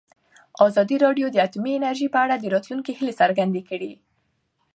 [0.65, 3.91] ازادي راډیو د اټومي انرژي په اړه د راتلونکي هیلې څرګندې کړې.